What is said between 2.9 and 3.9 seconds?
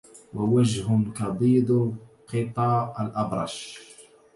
الأبرش